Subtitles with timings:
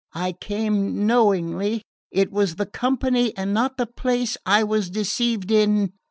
[0.15, 1.83] I came knowingly.
[2.09, 5.93] It was the company and not the place I was deceived in."